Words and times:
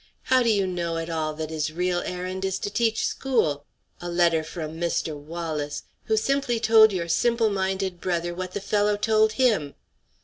How 0.23 0.41
do 0.41 0.49
you 0.49 0.65
know, 0.65 0.97
at 0.97 1.11
all, 1.11 1.35
that 1.35 1.51
his 1.51 1.71
real 1.71 1.99
errand 1.99 2.43
is 2.43 2.57
to 2.57 2.71
teach 2.71 3.05
school? 3.05 3.65
A 4.01 4.09
letter 4.09 4.43
from 4.43 4.79
Mr. 4.79 5.15
Wallis! 5.15 5.83
who 6.05 6.17
simply 6.17 6.59
told 6.59 6.91
your 6.91 7.07
simple 7.07 7.51
minded 7.51 8.01
brother 8.01 8.33
what 8.33 8.53
the 8.53 8.61
fellow 8.61 8.97
told 8.97 9.33
him! 9.33 9.75